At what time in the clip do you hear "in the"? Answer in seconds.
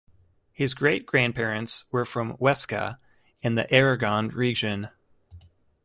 3.43-3.71